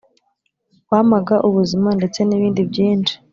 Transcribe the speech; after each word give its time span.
wamaga 0.91 1.35
ubuzima 1.47 1.89
ndetse 1.97 2.19
nibindi 2.23 2.61
byinshi; 2.71 3.13